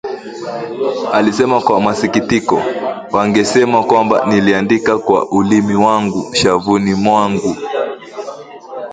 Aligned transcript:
"alisema 1.13 1.61
kwa 1.61 1.81
masikitiko; 1.81 2.61
"Wangesema 3.11 3.83
kwamba 3.83 4.25
niliandika 4.25 4.97
kwa 4.99 5.29
ulimi 5.31 5.75
wangu 5.75 6.35
shavuni 6.35 6.93
mwangu 6.93 7.57